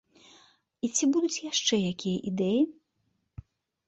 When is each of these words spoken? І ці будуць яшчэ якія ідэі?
І 0.85 0.89
ці 0.95 1.03
будуць 1.15 1.43
яшчэ 1.51 1.75
якія 1.91 2.17
ідэі? 2.31 2.63